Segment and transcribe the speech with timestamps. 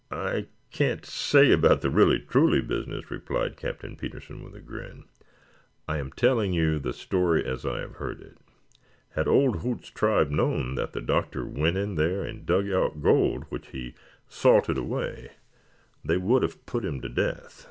[0.09, 5.03] "I can't say about the really truly business," replied Captain Petersen, with a grin.
[5.87, 8.39] "I am telling you the story as I have heard it.
[9.09, 13.43] Had Old Hoots' tribe known that the Doctor went in there and dug out gold
[13.49, 13.93] which he
[14.27, 15.33] salted away
[16.03, 17.59] they would have put him to death.